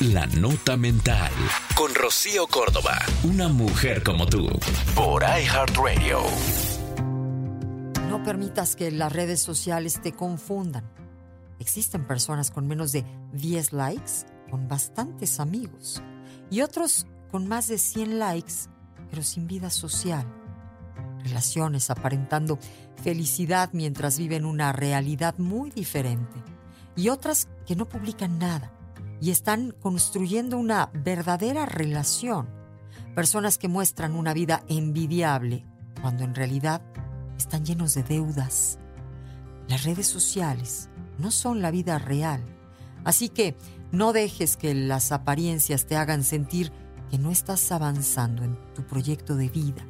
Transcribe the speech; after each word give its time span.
La 0.00 0.26
Nota 0.26 0.76
Mental. 0.76 1.32
Con 1.74 1.94
Rocío 1.94 2.46
Córdoba. 2.48 2.98
Una 3.22 3.48
mujer 3.48 4.02
como 4.02 4.26
tú. 4.26 4.46
Por 4.94 5.22
iHeartRadio. 5.22 6.20
No 8.10 8.22
permitas 8.22 8.76
que 8.76 8.90
las 8.90 9.10
redes 9.10 9.40
sociales 9.40 10.02
te 10.02 10.12
confundan. 10.12 10.84
Existen 11.60 12.06
personas 12.06 12.50
con 12.50 12.66
menos 12.66 12.92
de 12.92 13.06
10 13.32 13.72
likes, 13.72 14.26
con 14.50 14.68
bastantes 14.68 15.40
amigos. 15.40 16.02
Y 16.50 16.60
otros 16.60 17.06
con 17.30 17.48
más 17.48 17.66
de 17.68 17.78
100 17.78 18.18
likes, 18.18 18.52
pero 19.08 19.22
sin 19.22 19.46
vida 19.46 19.70
social. 19.70 20.26
Relaciones 21.24 21.88
aparentando 21.88 22.58
felicidad 23.02 23.70
mientras 23.72 24.18
viven 24.18 24.44
una 24.44 24.72
realidad 24.72 25.38
muy 25.38 25.70
diferente. 25.70 26.36
Y 26.96 27.08
otras 27.08 27.48
que 27.66 27.76
no 27.76 27.88
publican 27.88 28.38
nada 28.38 28.75
y 29.20 29.30
están 29.30 29.72
construyendo 29.72 30.58
una 30.58 30.90
verdadera 30.92 31.66
relación. 31.66 32.48
Personas 33.14 33.58
que 33.58 33.68
muestran 33.68 34.14
una 34.14 34.34
vida 34.34 34.62
envidiable 34.68 35.64
cuando 36.02 36.24
en 36.24 36.34
realidad 36.34 36.82
están 37.38 37.64
llenos 37.64 37.94
de 37.94 38.02
deudas. 38.02 38.78
Las 39.68 39.84
redes 39.84 40.06
sociales 40.06 40.88
no 41.18 41.30
son 41.30 41.62
la 41.62 41.70
vida 41.70 41.98
real. 41.98 42.42
Así 43.04 43.28
que 43.28 43.56
no 43.92 44.12
dejes 44.12 44.56
que 44.56 44.74
las 44.74 45.12
apariencias 45.12 45.86
te 45.86 45.96
hagan 45.96 46.24
sentir 46.24 46.72
que 47.10 47.18
no 47.18 47.30
estás 47.30 47.70
avanzando 47.72 48.42
en 48.42 48.58
tu 48.74 48.82
proyecto 48.82 49.36
de 49.36 49.48
vida. 49.48 49.86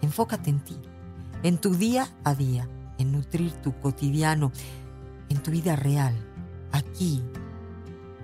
Enfócate 0.00 0.50
en 0.50 0.60
ti, 0.60 0.76
en 1.42 1.58
tu 1.58 1.74
día 1.74 2.08
a 2.24 2.34
día, 2.34 2.68
en 2.98 3.12
nutrir 3.12 3.52
tu 3.62 3.78
cotidiano, 3.80 4.52
en 5.28 5.42
tu 5.42 5.50
vida 5.50 5.74
real, 5.74 6.14
aquí 6.72 7.22